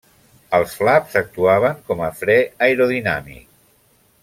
Els 0.59 0.71
flaps 0.79 1.17
actuaven 1.21 1.77
com 1.91 2.03
a 2.07 2.11
fre 2.23 2.39
aerodinàmic. 2.69 3.47